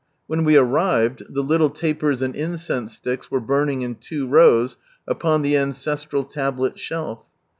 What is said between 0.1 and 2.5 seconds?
When we arrived the little tapers and